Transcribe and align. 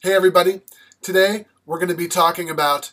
Hey, 0.00 0.14
everybody. 0.14 0.60
Today 1.02 1.46
we're 1.66 1.80
going 1.80 1.88
to 1.88 1.94
be 1.96 2.06
talking 2.06 2.48
about 2.48 2.92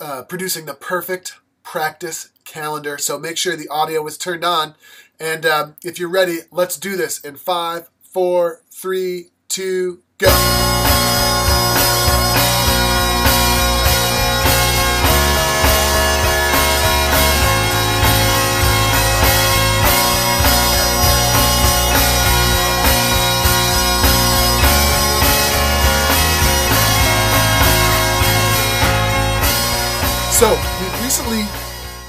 uh, 0.00 0.22
producing 0.22 0.64
the 0.64 0.74
perfect 0.74 1.34
practice 1.64 2.30
calendar. 2.44 2.98
So 2.98 3.18
make 3.18 3.36
sure 3.36 3.56
the 3.56 3.66
audio 3.66 4.06
is 4.06 4.16
turned 4.16 4.44
on. 4.44 4.76
And 5.18 5.44
um, 5.44 5.74
if 5.82 5.98
you're 5.98 6.08
ready, 6.08 6.42
let's 6.52 6.78
do 6.78 6.96
this 6.96 7.18
in 7.18 7.34
five, 7.34 7.90
four, 8.04 8.62
three, 8.70 9.30
two, 9.48 10.04
go. 10.18 10.89
So, 30.40 30.52
we 30.52 31.04
recently 31.04 31.44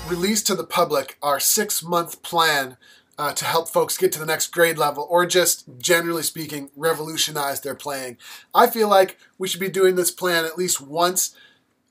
released 0.08 0.48
to 0.48 0.56
the 0.56 0.64
public 0.64 1.18
our 1.22 1.38
six 1.38 1.84
month 1.84 2.24
plan 2.24 2.78
uh, 3.18 3.34
to 3.34 3.44
help 3.44 3.68
folks 3.68 3.98
get 3.98 4.14
to 4.14 4.20
the 4.20 4.26
next 4.26 4.54
grade 4.54 4.78
level, 4.78 5.06
or 5.10 5.26
just 5.26 5.66
generally 5.80 6.24
speaking, 6.24 6.70
revolutionize 6.78 7.60
their 7.60 7.76
playing. 7.76 8.16
I 8.56 8.68
feel 8.68 8.88
like 8.88 9.18
we 9.38 9.50
should 9.50 9.60
be 9.60 9.68
doing 9.68 9.98
this 9.98 10.12
plan 10.12 10.46
at 10.46 10.58
least 10.58 10.80
once 10.80 11.36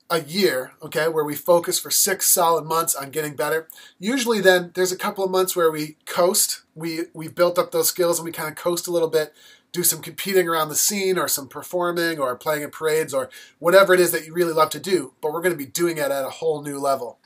a 0.09 0.23
year, 0.23 0.73
okay, 0.83 1.09
where 1.09 1.25
we 1.27 1.35
focus 1.35 1.79
for 1.79 1.91
six 1.91 2.27
solid 2.27 2.65
months 2.65 2.95
on 2.95 3.11
getting 3.11 3.37
better. 3.37 3.69
Usually, 3.99 4.41
then 4.41 4.71
there's 4.73 4.93
a 4.93 4.97
couple 4.97 5.23
of 5.23 5.31
months 5.31 5.55
where 5.55 5.71
we 5.71 5.99
coast. 6.07 6.63
We 6.75 7.01
we've 7.13 7.35
built 7.35 7.59
up 7.59 7.71
those 7.71 7.89
skills 7.89 8.19
and 8.19 8.25
we 8.25 8.33
kind 8.33 8.49
of 8.49 8.57
coast 8.57 8.89
a 8.89 8.93
little 8.93 9.11
bit, 9.11 9.35
do 9.73 9.83
some 9.83 10.03
competing 10.03 10.49
around 10.49 10.69
the 10.69 10.75
scene, 10.75 11.19
or 11.19 11.29
some 11.29 11.49
performing, 11.49 12.19
or 12.19 12.35
playing 12.37 12.63
in 12.63 12.71
parades, 12.71 13.15
or 13.15 13.31
whatever 13.59 13.95
it 13.95 14.01
is 14.01 14.13
that 14.13 14.27
you 14.27 14.33
really 14.33 14.53
love 14.53 14.71
to 14.71 14.81
do. 14.81 15.15
But 15.21 15.33
we're 15.33 15.43
going 15.43 15.55
to 15.55 15.65
be 15.65 15.67
doing 15.67 15.99
it 15.99 16.11
at 16.11 16.25
a 16.25 16.31
whole 16.31 16.63
new 16.63 16.79
level. 16.79 17.19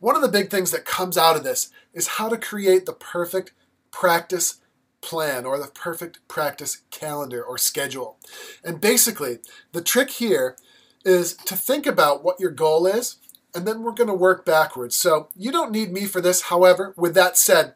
One 0.00 0.16
of 0.16 0.22
the 0.22 0.28
big 0.28 0.50
things 0.50 0.70
that 0.70 0.84
comes 0.84 1.16
out 1.16 1.36
of 1.36 1.44
this 1.44 1.70
is 1.92 2.06
how 2.08 2.28
to 2.28 2.36
create 2.36 2.86
the 2.86 2.92
perfect 2.92 3.52
practice 3.90 4.60
plan 5.00 5.44
or 5.44 5.58
the 5.58 5.68
perfect 5.68 6.26
practice 6.28 6.82
calendar 6.90 7.42
or 7.42 7.58
schedule. 7.58 8.18
And 8.64 8.80
basically, 8.80 9.38
the 9.72 9.82
trick 9.82 10.10
here 10.10 10.56
is 11.04 11.34
to 11.34 11.56
think 11.56 11.86
about 11.86 12.24
what 12.24 12.40
your 12.40 12.50
goal 12.50 12.86
is, 12.86 13.16
and 13.54 13.66
then 13.66 13.82
we're 13.82 13.92
going 13.92 14.08
to 14.08 14.14
work 14.14 14.44
backwards. 14.44 14.96
So 14.96 15.28
you 15.36 15.52
don't 15.52 15.70
need 15.70 15.92
me 15.92 16.06
for 16.06 16.20
this. 16.20 16.42
However, 16.42 16.94
with 16.96 17.14
that 17.14 17.36
said, 17.36 17.74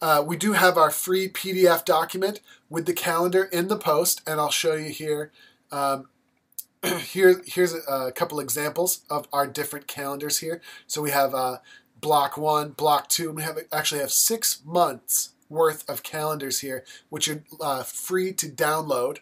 uh, 0.00 0.22
we 0.26 0.36
do 0.36 0.52
have 0.52 0.76
our 0.76 0.90
free 0.90 1.28
PDF 1.28 1.84
document 1.84 2.40
with 2.68 2.86
the 2.86 2.92
calendar 2.92 3.44
in 3.44 3.68
the 3.68 3.76
post, 3.76 4.22
and 4.26 4.40
I'll 4.40 4.50
show 4.50 4.74
you 4.74 4.90
here. 4.90 5.32
Um, 5.70 6.08
here 7.00 7.42
here's 7.46 7.74
a, 7.74 7.78
a, 7.90 8.12
couple 8.12 8.40
examples 8.40 9.02
of 9.10 9.26
our 9.32 9.46
different 9.46 9.86
calendars 9.86 10.38
here. 10.38 10.60
So 10.86 11.02
we 11.02 11.10
have 11.10 11.34
uh, 11.34 11.58
block 12.00 12.36
one, 12.36 12.70
block 12.70 13.08
two, 13.08 13.28
and 13.28 13.36
we 13.36 13.42
have 13.42 13.58
actually 13.72 14.00
have 14.00 14.12
six 14.12 14.62
months 14.64 15.32
worth 15.48 15.88
of 15.88 16.02
calendars 16.02 16.60
here, 16.60 16.84
which 17.08 17.28
are 17.28 17.44
uh, 17.60 17.82
free 17.82 18.32
to 18.32 18.46
download 18.46 19.18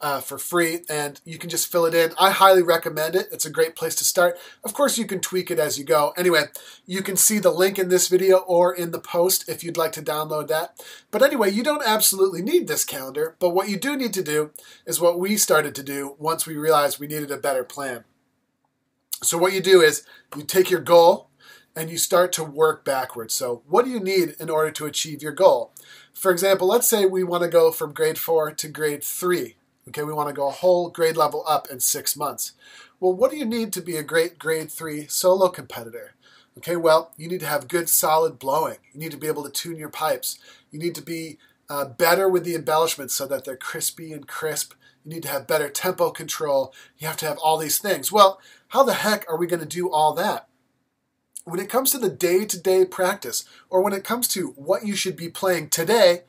uh, 0.00 0.20
for 0.20 0.38
free, 0.38 0.80
and 0.88 1.20
you 1.24 1.38
can 1.38 1.50
just 1.50 1.70
fill 1.70 1.86
it 1.86 1.94
in. 1.94 2.12
I 2.18 2.30
highly 2.30 2.62
recommend 2.62 3.14
it. 3.14 3.28
It's 3.32 3.46
a 3.46 3.50
great 3.50 3.74
place 3.74 3.94
to 3.96 4.04
start. 4.04 4.38
Of 4.64 4.74
course, 4.74 4.98
you 4.98 5.06
can 5.06 5.20
tweak 5.20 5.50
it 5.50 5.58
as 5.58 5.78
you 5.78 5.84
go. 5.84 6.12
Anyway, 6.16 6.44
you 6.86 7.02
can 7.02 7.16
see 7.16 7.38
the 7.38 7.50
link 7.50 7.78
in 7.78 7.88
this 7.88 8.08
video 8.08 8.38
or 8.38 8.74
in 8.74 8.90
the 8.90 8.98
post 8.98 9.48
if 9.48 9.64
you'd 9.64 9.76
like 9.76 9.92
to 9.92 10.02
download 10.02 10.48
that. 10.48 10.82
But 11.10 11.22
anyway, 11.22 11.50
you 11.50 11.62
don't 11.62 11.86
absolutely 11.86 12.42
need 12.42 12.68
this 12.68 12.84
calendar, 12.84 13.36
but 13.38 13.50
what 13.50 13.68
you 13.68 13.78
do 13.78 13.96
need 13.96 14.12
to 14.14 14.22
do 14.22 14.50
is 14.86 15.00
what 15.00 15.18
we 15.18 15.36
started 15.36 15.74
to 15.76 15.82
do 15.82 16.16
once 16.18 16.46
we 16.46 16.56
realized 16.56 16.98
we 16.98 17.06
needed 17.06 17.30
a 17.30 17.36
better 17.36 17.64
plan. 17.64 18.04
So 19.22 19.38
what 19.38 19.54
you 19.54 19.60
do 19.60 19.80
is 19.80 20.04
you 20.36 20.42
take 20.42 20.70
your 20.70 20.80
goal 20.80 21.30
and 21.74 21.90
you 21.90 21.98
start 21.98 22.32
to 22.32 22.44
work 22.44 22.84
backwards. 22.84 23.34
So 23.34 23.62
what 23.66 23.84
do 23.84 23.90
you 23.90 24.00
need 24.00 24.34
in 24.38 24.50
order 24.50 24.70
to 24.72 24.86
achieve 24.86 25.22
your 25.22 25.32
goal? 25.32 25.72
For 26.12 26.30
example, 26.30 26.66
let's 26.66 26.88
say 26.88 27.06
we 27.06 27.24
want 27.24 27.42
to 27.42 27.48
go 27.48 27.70
from 27.70 27.92
grade 27.92 28.18
4 28.18 28.52
to 28.52 28.68
grade 28.68 29.04
3 29.04 29.56
Okay, 29.88 30.02
we 30.02 30.12
want 30.12 30.28
to 30.28 30.34
go 30.34 30.48
a 30.48 30.52
whole 30.52 30.90
grade 30.90 31.16
level 31.16 31.44
up 31.46 31.68
in 31.70 31.78
six 31.78 32.16
months. 32.16 32.52
Well, 32.98 33.12
what 33.12 33.30
do 33.30 33.36
you 33.36 33.44
need 33.44 33.72
to 33.74 33.80
be 33.80 33.96
a 33.96 34.02
great 34.02 34.38
grade 34.38 34.70
three 34.70 35.06
solo 35.06 35.48
competitor? 35.48 36.14
Okay, 36.58 36.76
well, 36.76 37.12
you 37.16 37.28
need 37.28 37.40
to 37.40 37.46
have 37.46 37.68
good 37.68 37.88
solid 37.88 38.38
blowing. 38.38 38.78
You 38.92 39.00
need 39.00 39.10
to 39.12 39.16
be 39.16 39.26
able 39.26 39.44
to 39.44 39.50
tune 39.50 39.76
your 39.76 39.90
pipes. 39.90 40.38
You 40.70 40.78
need 40.78 40.94
to 40.96 41.02
be 41.02 41.38
uh, 41.68 41.84
better 41.84 42.28
with 42.28 42.44
the 42.44 42.54
embellishments 42.54 43.14
so 43.14 43.26
that 43.26 43.44
they're 43.44 43.56
crispy 43.56 44.12
and 44.12 44.26
crisp. 44.26 44.72
You 45.04 45.12
need 45.12 45.22
to 45.24 45.28
have 45.28 45.46
better 45.46 45.68
tempo 45.68 46.10
control. 46.10 46.74
You 46.98 47.06
have 47.06 47.18
to 47.18 47.26
have 47.26 47.38
all 47.38 47.58
these 47.58 47.78
things. 47.78 48.10
Well, 48.10 48.40
how 48.68 48.82
the 48.82 48.94
heck 48.94 49.24
are 49.30 49.36
we 49.36 49.46
going 49.46 49.60
to 49.60 49.66
do 49.66 49.90
all 49.90 50.14
that? 50.14 50.48
When 51.44 51.60
it 51.60 51.70
comes 51.70 51.92
to 51.92 51.98
the 51.98 52.08
day 52.08 52.44
to 52.44 52.58
day 52.58 52.84
practice, 52.84 53.44
or 53.70 53.82
when 53.82 53.92
it 53.92 54.02
comes 54.02 54.26
to 54.28 54.48
what 54.56 54.84
you 54.84 54.96
should 54.96 55.16
be 55.16 55.28
playing 55.28 55.68
today, 55.68 56.22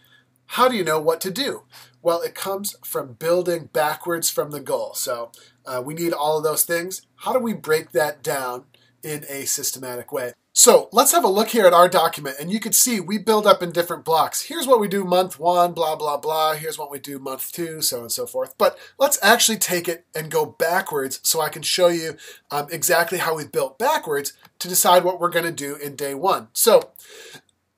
how 0.47 0.67
do 0.67 0.75
you 0.75 0.83
know 0.83 0.99
what 0.99 1.21
to 1.21 1.31
do? 1.31 1.63
Well, 2.01 2.21
it 2.21 2.35
comes 2.35 2.75
from 2.83 3.13
building 3.13 3.69
backwards 3.73 4.29
from 4.29 4.51
the 4.51 4.59
goal. 4.59 4.93
So 4.93 5.31
uh, 5.65 5.81
we 5.83 5.93
need 5.93 6.13
all 6.13 6.37
of 6.37 6.43
those 6.43 6.63
things. 6.63 7.01
How 7.17 7.33
do 7.33 7.39
we 7.39 7.53
break 7.53 7.91
that 7.91 8.23
down 8.23 8.65
in 9.03 9.25
a 9.29 9.45
systematic 9.45 10.11
way? 10.11 10.33
So 10.53 10.89
let's 10.91 11.11
have 11.11 11.23
a 11.23 11.27
look 11.27 11.49
here 11.49 11.67
at 11.67 11.73
our 11.73 11.87
document, 11.87 12.37
and 12.39 12.51
you 12.51 12.59
can 12.59 12.73
see 12.73 12.99
we 12.99 13.19
build 13.19 13.45
up 13.45 13.61
in 13.61 13.71
different 13.71 14.03
blocks. 14.03 14.41
Here's 14.41 14.65
what 14.65 14.79
we 14.79 14.87
do 14.87 15.03
month 15.03 15.39
one, 15.39 15.73
blah, 15.73 15.95
blah, 15.95 16.17
blah. 16.17 16.55
Here's 16.55 16.79
what 16.79 16.89
we 16.89 16.97
do 16.97 17.19
month 17.19 17.51
two, 17.51 17.79
so 17.83 17.97
on 17.97 18.03
and 18.03 18.11
so 18.11 18.25
forth. 18.25 18.55
But 18.57 18.75
let's 18.97 19.19
actually 19.21 19.59
take 19.59 19.87
it 19.87 20.07
and 20.15 20.31
go 20.31 20.47
backwards 20.47 21.19
so 21.21 21.41
I 21.41 21.49
can 21.49 21.61
show 21.61 21.89
you 21.89 22.17
um, 22.49 22.67
exactly 22.71 23.19
how 23.19 23.35
we 23.35 23.45
built 23.45 23.77
backwards 23.77 24.33
to 24.57 24.67
decide 24.67 25.03
what 25.03 25.19
we're 25.19 25.29
going 25.29 25.45
to 25.45 25.51
do 25.51 25.75
in 25.75 25.95
day 25.95 26.15
one. 26.15 26.47
So 26.53 26.89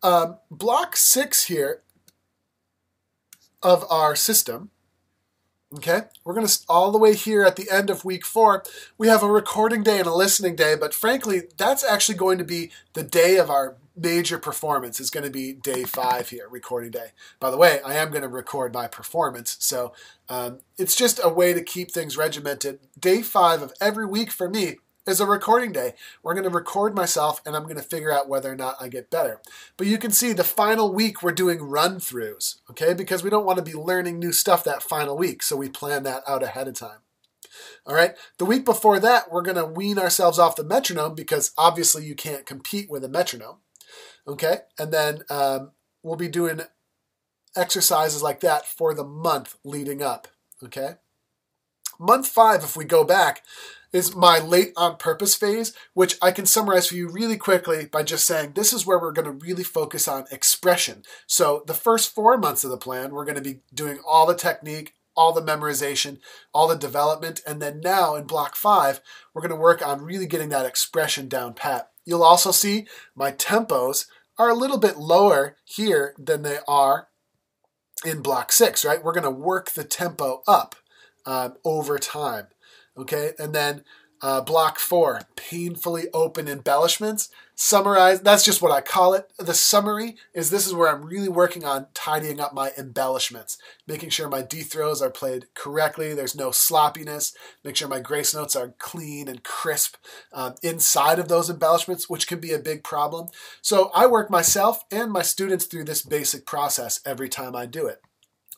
um, 0.02 0.38
block 0.50 0.96
six 0.96 1.44
here 1.44 1.82
of 3.62 3.86
our 3.90 4.16
system. 4.16 4.72
Okay, 5.76 6.02
we're 6.24 6.34
going 6.34 6.48
to 6.48 6.60
all 6.68 6.92
the 6.92 6.98
way 6.98 7.14
here 7.14 7.44
at 7.44 7.56
the 7.56 7.70
end 7.70 7.92
of 7.92 8.04
week 8.04 8.26
four. 8.26 8.64
We 8.98 9.08
have 9.08 9.22
a 9.22 9.30
recording 9.30 9.84
day 9.84 10.00
and 10.00 10.08
a 10.08 10.14
listening 10.14 10.56
day, 10.56 10.76
but 10.76 10.96
frankly, 10.96 11.44
that's 11.58 11.84
actually 11.84 12.18
going 12.18 12.40
to 12.40 12.44
be 12.44 12.72
the 12.94 13.04
day 13.04 13.38
of 13.38 13.52
our 13.52 13.78
major 13.96 14.40
performance. 14.40 15.00
Is 15.00 15.12
going 15.12 15.26
to 15.26 15.30
be 15.30 15.54
day 15.54 15.84
five 15.84 16.30
here, 16.30 16.48
recording 16.50 16.90
day. 16.90 17.12
By 17.40 17.52
the 17.52 17.58
way, 17.58 17.82
I 17.86 17.94
am 17.96 18.10
going 18.10 18.24
to 18.24 18.28
record 18.28 18.74
my 18.74 18.88
performance, 18.88 19.58
so 19.60 19.94
um, 20.28 20.62
it's 20.80 20.96
just 20.96 21.20
a 21.24 21.30
way 21.30 21.54
to 21.54 21.62
keep 21.62 21.92
things 21.92 22.18
regimented. 22.18 22.80
Day 23.00 23.22
five 23.22 23.62
of 23.62 23.72
every 23.80 24.08
week 24.08 24.32
for 24.32 24.50
me 24.50 24.78
is 25.10 25.20
a 25.20 25.26
recording 25.26 25.72
day. 25.72 25.94
We're 26.24 26.34
going 26.34 26.44
to 26.46 26.50
record 26.50 26.96
myself 26.96 27.42
and 27.46 27.56
I'm 27.56 27.64
going 27.64 27.76
to 27.76 27.82
figure 27.82 28.12
out 28.12 28.30
whether 28.30 28.52
or 28.52 28.56
not 28.56 28.76
I 28.80 28.88
get 28.88 29.10
better. 29.10 29.42
But 29.76 29.88
you 29.88 29.98
can 29.98 30.12
see 30.12 30.34
the 30.34 30.44
final 30.44 30.94
week 30.94 31.22
we're 31.22 31.32
doing 31.32 31.62
run 31.62 31.98
throughs, 32.00 32.60
okay? 32.70 32.94
Because 32.94 33.24
we 33.24 33.30
don't 33.30 33.46
want 33.46 33.58
to 33.58 33.64
be 33.64 33.74
learning 33.74 34.20
new 34.20 34.32
stuff 34.32 34.64
that 34.64 34.84
final 34.84 35.18
week, 35.18 35.44
so 35.44 35.56
we 35.58 35.70
plan 35.70 36.04
that 36.04 36.24
out 36.28 36.44
ahead 36.44 36.68
of 36.68 36.76
time. 36.76 37.00
All 37.86 37.96
right, 37.96 38.16
the 38.38 38.46
week 38.46 38.66
before 38.66 39.00
that, 39.00 39.32
we're 39.32 39.42
going 39.42 39.58
to 39.58 39.66
wean 39.66 39.98
ourselves 39.98 40.38
off 40.38 40.56
the 40.56 40.64
metronome 40.64 41.16
because 41.16 41.52
obviously 41.58 42.06
you 42.06 42.16
can't 42.16 42.46
compete 42.46 42.90
with 42.90 43.04
a 43.04 43.10
metronome, 43.10 43.58
okay? 44.28 44.60
And 44.78 44.94
then 44.94 45.24
um, 45.30 45.72
we'll 46.04 46.16
be 46.16 46.28
doing 46.28 46.62
exercises 47.56 48.22
like 48.22 48.42
that 48.42 48.66
for 48.66 48.94
the 48.94 49.04
month 49.04 49.58
leading 49.64 50.02
up, 50.02 50.28
okay? 50.64 50.96
Month 52.00 52.28
five, 52.28 52.64
if 52.64 52.78
we 52.78 52.86
go 52.86 53.04
back, 53.04 53.44
is 53.92 54.16
my 54.16 54.40
late 54.40 54.72
on 54.78 54.96
purpose 54.96 55.36
phase, 55.36 55.74
which 55.94 56.18
I 56.22 56.32
can 56.32 56.46
summarize 56.46 56.88
for 56.88 56.96
you 56.96 57.10
really 57.10 57.38
quickly 57.38 57.86
by 57.86 58.04
just 58.04 58.26
saying 58.26 58.54
this 58.54 58.72
is 58.72 58.86
where 58.86 59.00
we're 59.00 59.12
going 59.12 59.26
to 59.26 59.46
really 59.46 59.64
focus 59.64 60.08
on 60.08 60.26
expression. 60.32 61.04
So, 61.28 61.64
the 61.68 61.74
first 61.74 62.16
four 62.16 62.38
months 62.38 62.64
of 62.64 62.70
the 62.70 62.78
plan, 62.78 63.12
we're 63.12 63.26
going 63.26 63.36
to 63.36 63.42
be 63.42 63.62
doing 63.74 64.00
all 64.08 64.26
the 64.26 64.36
technique, 64.36 64.94
all 65.16 65.34
the 65.34 65.42
memorization, 65.42 66.20
all 66.54 66.70
the 66.70 66.78
development, 66.78 67.42
and 67.46 67.62
then 67.62 67.82
now 67.82 68.16
in 68.16 68.24
block 68.24 68.56
five, 68.56 69.02
we're 69.34 69.42
going 69.42 69.50
to 69.50 69.56
work 69.56 69.86
on 69.86 70.02
really 70.02 70.28
getting 70.28 70.50
that 70.50 70.66
expression 70.66 71.28
down 71.28 71.54
pat. 71.54 71.90
You'll 72.06 72.24
also 72.24 72.52
see 72.52 72.88
my 73.14 73.32
tempos 73.32 74.06
are 74.38 74.50
a 74.50 74.56
little 74.56 74.78
bit 74.78 74.98
lower 74.98 75.58
here 75.66 76.16
than 76.18 76.44
they 76.44 76.60
are 76.66 77.10
in 78.06 78.22
block 78.22 78.54
six, 78.54 78.86
right? 78.86 79.04
We're 79.04 79.14
going 79.14 79.24
to 79.24 79.30
work 79.30 79.72
the 79.72 79.84
tempo 79.84 80.42
up 80.48 80.76
um, 81.26 81.56
over 81.64 81.98
time. 81.98 82.48
Okay, 82.98 83.32
and 83.40 83.54
then 83.54 83.84
uh, 84.22 84.42
block 84.42 84.80
four, 84.80 85.22
painfully 85.36 86.08
open 86.14 86.48
embellishments. 86.48 87.30
Summarize, 87.56 88.22
that's 88.22 88.46
just 88.46 88.62
what 88.62 88.72
I 88.72 88.80
call 88.80 89.14
it. 89.14 89.32
The 89.38 89.54
summary 89.54 90.16
is 90.34 90.50
this 90.50 90.66
is 90.66 90.74
where 90.74 90.90
I'm 90.90 91.04
really 91.04 91.28
working 91.28 91.66
on 91.66 91.88
tidying 91.94 92.40
up 92.40 92.54
my 92.54 92.72
embellishments, 92.78 93.58
making 93.86 94.10
sure 94.10 94.30
my 94.30 94.42
D 94.42 94.62
throws 94.62 95.02
are 95.02 95.10
played 95.10 95.54
correctly, 95.56 96.14
there's 96.14 96.36
no 96.36 96.52
sloppiness, 96.52 97.34
make 97.64 97.76
sure 97.76 97.90
my 97.90 98.00
grace 98.00 98.34
notes 98.34 98.56
are 98.56 98.74
clean 98.78 99.28
and 99.28 99.44
crisp 99.44 99.98
um, 100.34 100.56
inside 100.64 101.20
of 101.20 101.28
those 101.28 101.50
embellishments, 101.50 102.10
which 102.10 102.28
can 102.28 102.40
be 102.40 102.54
a 102.54 102.60
big 102.60 102.84
problem. 102.84 103.28
So 103.62 103.92
I 103.94 104.08
work 104.08 104.30
myself 104.30 104.84
and 104.90 105.12
my 105.12 105.22
students 105.22 105.66
through 105.66 105.86
this 105.86 106.02
basic 106.02 106.46
process 106.46 107.02
every 107.06 107.28
time 107.28 107.56
I 107.56 107.66
do 107.66 107.88
it. 107.88 108.02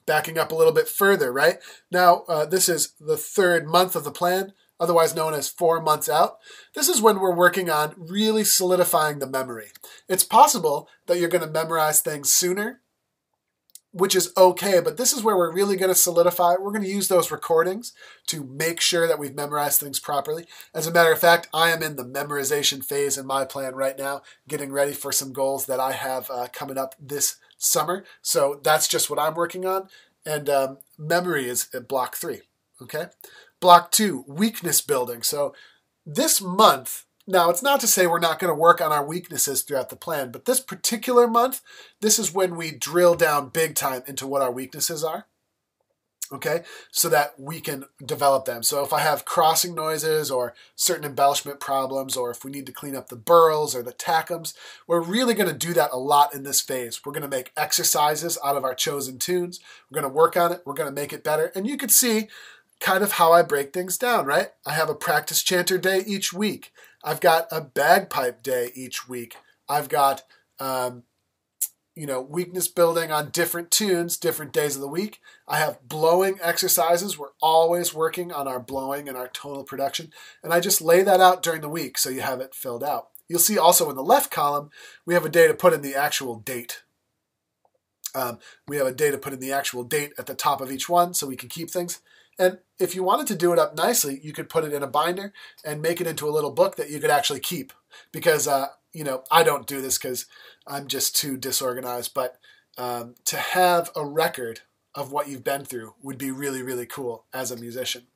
Backing 0.06 0.38
up 0.38 0.52
a 0.52 0.56
little 0.56 0.74
bit 0.74 0.88
further, 0.88 1.32
right? 1.32 1.58
Now, 1.92 2.24
uh, 2.28 2.46
this 2.46 2.68
is 2.68 2.94
the 3.00 3.18
third 3.18 3.68
month 3.68 3.96
of 3.96 4.04
the 4.04 4.12
plan, 4.12 4.54
otherwise 4.80 5.16
known 5.16 5.34
as 5.34 5.50
four 5.50 5.82
months 5.82 6.10
out. 6.10 6.38
This 6.76 6.90
is 6.90 7.02
when 7.02 7.20
we're 7.20 7.36
working 7.36 7.70
on 7.70 7.94
really 7.98 8.44
solidifying 8.44 9.20
the 9.20 9.28
memory. 9.28 9.68
It's 10.08 10.24
possible 10.24 10.90
that 11.08 11.20
you're 11.20 11.30
going 11.30 11.46
to 11.46 11.52
memorize 11.52 12.02
things 12.02 12.32
sooner 12.32 12.82
which 13.94 14.16
is 14.16 14.32
okay, 14.38 14.80
but 14.80 14.98
this 14.98 15.12
is 15.12 15.22
where 15.22 15.36
we're 15.36 15.54
really 15.54 15.76
going 15.76 15.92
to 15.92 15.96
solidify. 15.96 16.56
We're 16.60 16.72
going 16.72 16.84
to 16.84 16.90
use 16.90 17.10
those 17.10 17.32
recordings 17.32 17.94
to 18.28 18.44
make 18.44 18.80
sure 18.80 19.06
that 19.08 19.20
we've 19.20 19.36
memorized 19.36 19.80
things 19.80 20.00
properly. 20.00 20.46
As 20.74 20.88
a 20.88 20.92
matter 20.92 21.12
of 21.12 21.20
fact, 21.20 21.50
I 21.54 21.72
am 21.72 21.84
in 21.84 21.98
the 21.98 22.06
memorization 22.06 22.84
phase 22.84 23.18
in 23.18 23.26
my 23.28 23.44
plan 23.44 23.76
right 23.76 23.98
now, 23.98 24.22
getting 24.48 24.72
ready 24.72 24.94
for 24.94 25.12
some 25.12 25.34
goals 25.34 25.66
that 25.66 25.80
I 25.80 25.92
have 25.92 26.30
uh, 26.32 26.48
coming 26.54 26.78
up 26.78 26.96
this 27.00 27.36
summer. 27.62 28.04
So 28.22 28.60
that's 28.64 28.88
just 28.88 29.10
what 29.10 29.20
I'm 29.20 29.36
working 29.36 29.66
on. 29.66 29.88
And 30.26 30.50
um, 30.50 30.78
memory 30.98 31.48
is 31.48 31.70
at 31.74 31.88
block 31.88 32.16
three. 32.16 32.42
Okay. 32.82 33.06
Block 33.60 33.92
two, 33.92 34.26
weakness 34.28 34.82
building. 34.82 35.22
So 35.22 35.54
this 36.06 36.42
month, 36.42 37.06
now, 37.28 37.52
it's 37.52 37.62
not 37.62 37.80
to 37.82 37.88
say 37.88 38.08
we're 38.08 38.20
not 38.20 38.40
going 38.40 38.50
to 38.50 38.60
work 38.60 38.82
on 38.82 38.92
our 38.92 39.06
weaknesses 39.06 39.62
throughout 39.62 39.90
the 39.90 39.96
plan, 39.96 40.32
but 40.32 40.46
this 40.46 40.60
particular 40.60 41.28
month, 41.28 41.62
this 42.02 42.18
is 42.18 42.34
when 42.34 42.56
we 42.56 42.72
drill 42.72 43.14
down 43.14 43.50
big 43.50 43.76
time 43.76 44.02
into 44.08 44.26
what 44.26 44.42
our 44.42 44.52
weaknesses 44.52 45.04
are. 45.04 45.28
Okay, 46.34 46.64
so 46.92 47.10
that 47.10 47.38
we 47.38 47.60
can 47.60 47.84
develop 48.06 48.46
them. 48.46 48.64
So 48.64 48.86
if 48.86 48.94
I 48.94 49.02
have 49.02 49.26
crossing 49.26 49.76
noises 49.76 50.32
or 50.32 50.54
certain 50.78 51.04
embellishment 51.04 51.60
problems, 51.60 52.16
or 52.16 52.32
if 52.32 52.46
we 52.46 52.52
need 52.52 52.66
to 52.68 52.72
clean 52.72 52.96
up 52.96 53.10
the 53.10 53.18
birls 53.18 53.76
or 53.76 53.84
the 53.84 53.92
tackums, 53.92 54.54
we're 54.88 55.02
really 55.02 55.34
going 55.34 55.50
to 55.50 55.68
do 55.68 55.74
that 55.74 55.90
a 55.92 55.98
lot 55.98 56.34
in 56.34 56.44
this 56.44 56.62
phase. 56.62 57.02
We're 57.06 57.12
going 57.12 57.24
to 57.24 57.28
make 57.28 57.52
exercises 57.58 58.38
out 58.46 58.56
of 58.56 58.64
our 58.64 58.74
chosen 58.74 59.20
tunes. 59.20 59.60
We're 59.90 60.00
going 60.00 60.10
to 60.10 60.16
work 60.16 60.38
on 60.38 60.54
it. 60.54 60.62
We're 60.66 60.74
going 60.74 60.88
to 60.88 61.02
make 61.02 61.12
it 61.12 61.22
better. 61.22 61.52
And 61.54 61.68
you 61.68 61.76
can 61.76 61.90
see 61.90 62.30
kind 62.80 63.04
of 63.04 63.14
how 63.14 63.34
I 63.34 63.42
break 63.42 63.74
things 63.74 63.98
down, 63.98 64.26
right? 64.26 64.52
I 64.66 64.72
have 64.72 64.90
a 64.90 64.96
practice 64.96 65.44
chanter 65.44 65.78
day 65.78 66.02
each 66.08 66.32
week. 66.32 66.72
I've 67.04 67.20
got 67.20 67.48
a 67.52 67.60
bagpipe 67.60 68.42
day 68.42 68.72
each 68.74 69.10
week. 69.10 69.36
I've 69.68 69.90
got, 69.90 70.24
um, 70.60 71.04
you 71.96 72.06
know, 72.06 72.22
weakness 72.22 72.68
building 72.68 73.12
on 73.12 73.32
different 73.32 73.70
tunes, 73.70 74.18
different 74.18 74.54
days 74.54 74.76
of 74.76 74.82
the 74.82 74.88
week. 74.88 75.20
I 75.48 75.58
have 75.58 75.88
blowing 75.88 76.40
exercises. 76.42 77.18
We're 77.18 77.28
always 77.42 77.94
working 77.94 78.32
on 78.32 78.48
our 78.48 78.60
blowing 78.60 79.10
and 79.10 79.18
our 79.18 79.28
tonal 79.28 79.64
production. 79.64 80.14
And 80.44 80.54
I 80.54 80.62
just 80.62 80.82
lay 80.82 81.04
that 81.04 81.20
out 81.20 81.44
during 81.44 81.62
the 81.62 81.70
week 81.70 81.98
so 81.98 82.10
you 82.10 82.22
have 82.22 82.40
it 82.40 82.56
filled 82.56 82.84
out. 82.84 83.10
You'll 83.28 83.40
see 83.40 83.58
also 83.58 83.90
in 83.90 83.96
the 83.96 84.04
left 84.04 84.32
column, 84.32 84.70
we 85.06 85.14
have 85.14 85.26
a 85.26 85.30
day 85.30 85.48
to 85.48 85.54
put 85.54 85.74
in 85.74 85.82
the 85.82 85.96
actual 85.96 86.36
date. 86.36 86.84
Um, 88.14 88.40
we 88.68 88.78
have 88.78 88.88
a 88.88 88.94
day 88.94 89.12
to 89.12 89.18
put 89.18 89.34
in 89.34 89.40
the 89.40 89.54
actual 89.54 89.84
date 89.84 90.14
at 90.18 90.26
the 90.26 90.36
top 90.36 90.60
of 90.60 90.72
each 90.72 90.90
one 90.90 91.14
so 91.14 91.28
we 91.28 91.38
can 91.38 91.50
keep 91.50 91.70
things. 91.70 92.02
And 92.38 92.60
if 92.80 92.96
you 92.96 93.04
wanted 93.04 93.28
to 93.28 93.36
do 93.36 93.54
it 93.54 93.60
up 93.60 93.76
nicely, 93.76 94.20
you 94.24 94.34
could 94.34 94.50
put 94.50 94.64
it 94.64 94.74
in 94.74 94.84
a 94.84 94.88
binder 94.88 95.32
and 95.64 95.82
make 95.82 96.02
it 96.02 96.08
into 96.08 96.28
a 96.28 96.32
little 96.32 96.52
book 96.52 96.76
that 96.76 96.90
you 96.90 97.00
could 97.00 97.10
actually 97.10 97.40
keep. 97.40 97.72
Because, 98.12 98.48
uh, 98.48 98.68
you 98.94 99.04
know, 99.04 99.24
I 99.32 99.44
don't 99.44 99.68
do 99.68 99.82
this 99.82 99.98
because 99.98 100.26
I'm 100.68 100.88
just 100.88 101.16
too 101.16 101.38
disorganized. 101.38 102.14
But 102.14 102.38
um, 102.78 103.16
to 103.26 103.38
have 103.38 103.92
a 103.96 104.06
record 104.06 104.62
of 104.94 105.12
what 105.12 105.30
you've 105.30 105.44
been 105.44 105.64
through 105.64 105.94
would 106.02 106.18
be 106.18 106.32
really, 106.32 106.62
really 106.62 106.86
cool 106.86 107.26
as 107.34 107.50
a 107.50 107.56
musician. 107.56 108.08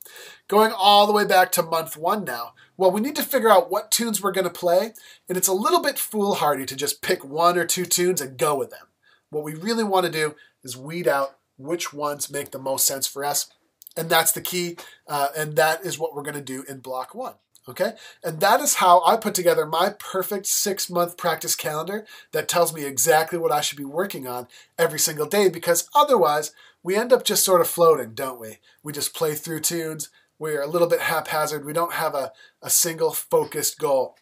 Going 0.48 0.74
all 0.76 1.08
the 1.08 1.14
way 1.14 1.26
back 1.26 1.52
to 1.54 1.64
month 1.64 1.96
one 1.96 2.26
now. 2.26 2.54
Well, 2.78 2.92
we 2.92 3.00
need 3.00 3.16
to 3.16 3.24
figure 3.24 3.50
out 3.50 3.72
what 3.72 3.92
tunes 3.92 4.22
we're 4.22 4.34
going 4.34 4.44
to 4.44 4.50
play, 4.50 4.92
and 5.30 5.38
it's 5.38 5.48
a 5.48 5.54
little 5.54 5.82
bit 5.82 5.98
foolhardy 5.98 6.66
to 6.66 6.76
just 6.76 7.02
pick 7.02 7.24
one 7.24 7.58
or 7.58 7.66
two 7.66 7.86
tunes 7.86 8.20
and 8.20 8.38
go 8.38 8.58
with 8.58 8.72
them. 8.72 8.88
What 9.30 9.46
we 9.46 9.56
really 9.56 9.86
want 9.86 10.06
to 10.06 10.12
do 10.12 10.36
is 10.64 10.76
weed 10.76 11.08
out 11.08 11.38
which 11.58 11.94
ones 11.94 12.30
make 12.30 12.52
the 12.52 12.60
most 12.60 12.86
sense 12.86 13.08
for 13.08 13.24
us 13.24 13.48
and 13.98 14.10
that's 14.10 14.32
the 14.32 14.42
key. 14.42 14.78
Uh, 15.08 15.30
and 15.38 15.56
that 15.56 15.86
is 15.86 15.98
what 15.98 16.16
we're 16.16 16.24
going 16.24 16.36
to 16.36 16.42
do 16.42 16.64
in 16.68 16.80
block 16.80 17.16
one. 17.16 17.36
Okay. 17.68 17.94
And 18.24 18.40
that 18.42 18.62
is 18.62 18.76
how 18.76 19.04
I 19.04 19.18
put 19.18 19.34
together 19.34 19.66
my 19.66 19.90
perfect 19.98 20.46
six 20.46 20.88
month 20.90 21.18
practice 21.18 21.56
calendar 21.56 22.06
that 22.32 22.48
tells 22.48 22.74
me 22.74 22.86
exactly 22.86 23.40
what 23.40 23.52
I 23.52 23.62
should 23.62 23.78
be 23.78 23.86
working 23.86 24.28
on 24.28 24.48
every 24.78 25.00
single 25.00 25.26
day 25.26 25.50
because 25.50 25.90
otherwise 25.96 26.52
we 26.84 26.96
end 26.96 27.12
up 27.12 27.24
just 27.24 27.44
sort 27.44 27.62
of 27.62 27.68
floating, 27.68 28.14
don't 28.14 28.40
we? 28.40 28.60
We 28.84 28.94
just 28.94 29.16
play 29.16 29.34
through 29.34 29.62
tunes. 29.62 30.10
We're 30.38 30.62
a 30.62 30.68
little 30.68 30.88
bit 30.88 31.00
haphazard. 31.00 31.66
We 31.66 31.74
don't 31.74 31.94
have 31.94 32.14
a, 32.14 32.32
a 32.62 32.70
single 32.70 33.12
focused 33.12 33.80
goal. 33.80 34.16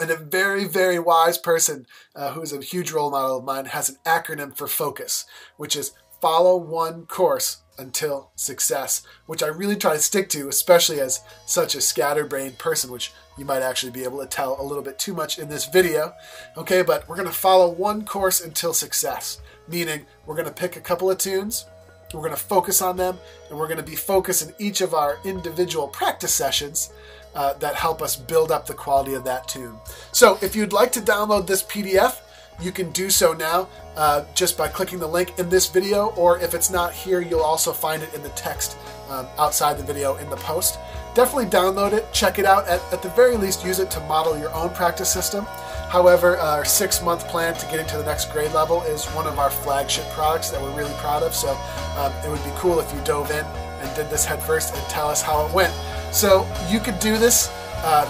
And 0.00 0.10
a 0.10 0.16
very, 0.16 0.64
very 0.64 0.98
wise 0.98 1.38
person 1.38 1.86
uh, 2.16 2.32
who 2.32 2.42
is 2.42 2.52
a 2.52 2.60
huge 2.60 2.90
role 2.90 3.10
model 3.10 3.38
of 3.38 3.44
mine 3.44 3.66
has 3.66 3.88
an 3.88 3.96
acronym 4.04 4.56
for 4.56 4.66
focus, 4.66 5.24
which 5.56 5.76
is 5.76 5.92
follow 6.26 6.56
one 6.56 7.06
course 7.06 7.58
until 7.78 8.32
success, 8.34 9.02
which 9.26 9.44
I 9.44 9.46
really 9.46 9.76
try 9.76 9.92
to 9.94 10.00
stick 10.00 10.28
to, 10.30 10.48
especially 10.48 10.98
as 10.98 11.20
such 11.46 11.76
a 11.76 11.80
scatterbrained 11.80 12.58
person, 12.58 12.90
which 12.90 13.12
you 13.38 13.44
might 13.44 13.62
actually 13.62 13.92
be 13.92 14.02
able 14.02 14.18
to 14.18 14.26
tell 14.26 14.60
a 14.60 14.66
little 14.66 14.82
bit 14.82 14.98
too 14.98 15.14
much 15.14 15.38
in 15.38 15.48
this 15.48 15.66
video. 15.66 16.12
Okay, 16.56 16.82
but 16.82 17.08
we're 17.08 17.14
going 17.14 17.28
to 17.28 17.32
follow 17.32 17.70
one 17.70 18.04
course 18.04 18.40
until 18.40 18.74
success, 18.74 19.40
meaning 19.68 20.04
we're 20.26 20.34
going 20.34 20.48
to 20.48 20.52
pick 20.52 20.74
a 20.74 20.80
couple 20.80 21.08
of 21.08 21.18
tunes, 21.18 21.66
we're 22.12 22.22
going 22.22 22.32
to 22.32 22.36
focus 22.36 22.82
on 22.82 22.96
them, 22.96 23.16
and 23.48 23.56
we're 23.56 23.68
going 23.68 23.76
to 23.76 23.84
be 23.84 23.94
focused 23.94 24.48
in 24.48 24.52
each 24.58 24.80
of 24.80 24.94
our 24.94 25.20
individual 25.24 25.86
practice 25.86 26.34
sessions 26.34 26.92
uh, 27.36 27.52
that 27.60 27.76
help 27.76 28.02
us 28.02 28.16
build 28.16 28.50
up 28.50 28.66
the 28.66 28.74
quality 28.74 29.14
of 29.14 29.22
that 29.22 29.46
tune. 29.46 29.76
So 30.10 30.38
if 30.42 30.56
you'd 30.56 30.72
like 30.72 30.90
to 30.92 31.00
download 31.00 31.46
this 31.46 31.62
PDF, 31.62 32.18
you 32.60 32.72
can 32.72 32.90
do 32.90 33.10
so 33.10 33.32
now 33.32 33.68
uh, 33.96 34.24
just 34.34 34.56
by 34.56 34.68
clicking 34.68 34.98
the 34.98 35.06
link 35.06 35.38
in 35.38 35.48
this 35.48 35.68
video, 35.68 36.08
or 36.16 36.38
if 36.38 36.54
it's 36.54 36.70
not 36.70 36.92
here, 36.92 37.20
you'll 37.20 37.40
also 37.40 37.72
find 37.72 38.02
it 38.02 38.12
in 38.14 38.22
the 38.22 38.28
text 38.30 38.76
um, 39.08 39.26
outside 39.38 39.78
the 39.78 39.82
video 39.82 40.16
in 40.16 40.28
the 40.30 40.36
post. 40.36 40.78
Definitely 41.14 41.46
download 41.46 41.92
it, 41.92 42.12
check 42.12 42.38
it 42.38 42.44
out, 42.44 42.68
at, 42.68 42.80
at 42.92 43.02
the 43.02 43.08
very 43.10 43.36
least, 43.36 43.64
use 43.64 43.78
it 43.78 43.90
to 43.92 44.00
model 44.00 44.38
your 44.38 44.52
own 44.54 44.70
practice 44.70 45.10
system. 45.10 45.46
However, 45.88 46.36
our 46.36 46.64
six 46.64 47.02
month 47.02 47.26
plan 47.28 47.54
to 47.54 47.66
get 47.66 47.80
into 47.80 47.96
the 47.96 48.04
next 48.04 48.30
grade 48.32 48.52
level 48.52 48.82
is 48.82 49.06
one 49.06 49.26
of 49.26 49.38
our 49.38 49.50
flagship 49.50 50.06
products 50.10 50.50
that 50.50 50.60
we're 50.60 50.76
really 50.76 50.92
proud 50.94 51.22
of. 51.22 51.34
So 51.34 51.56
um, 51.96 52.12
it 52.24 52.28
would 52.28 52.44
be 52.44 52.52
cool 52.56 52.80
if 52.80 52.92
you 52.92 53.00
dove 53.04 53.30
in 53.30 53.44
and 53.44 53.96
did 53.96 54.10
this 54.10 54.24
head 54.24 54.42
first 54.42 54.74
and 54.74 54.82
tell 54.88 55.08
us 55.08 55.22
how 55.22 55.46
it 55.46 55.52
went. 55.54 55.72
So 56.12 56.46
you 56.70 56.80
could 56.80 56.98
do 56.98 57.16
this, 57.16 57.48
uh, 57.76 58.04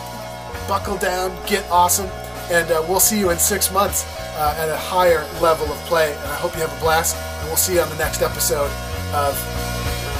buckle 0.66 0.96
down, 0.96 1.36
get 1.46 1.68
awesome, 1.70 2.06
and 2.50 2.70
uh, 2.70 2.84
we'll 2.88 3.00
see 3.00 3.18
you 3.18 3.30
in 3.30 3.38
six 3.38 3.72
months 3.72 4.04
uh, 4.36 4.54
at 4.58 4.68
a 4.68 4.76
higher 4.76 5.24
level 5.40 5.66
of 5.72 5.78
play. 5.86 6.12
And 6.14 6.30
I 6.30 6.36
hope 6.36 6.54
you 6.54 6.60
have 6.60 6.76
a 6.76 6.80
blast. 6.80 7.16
And 7.16 7.48
we'll 7.48 7.56
see 7.56 7.74
you 7.74 7.80
on 7.80 7.88
the 7.88 7.96
next 7.96 8.22
episode 8.22 8.70
of 9.12 9.34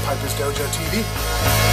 Piper's 0.04 0.34
Dojo 0.34 0.66
TV. 0.72 1.65